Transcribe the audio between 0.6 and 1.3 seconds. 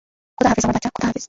আমার বাচ্চা, খোদা হাফেজ।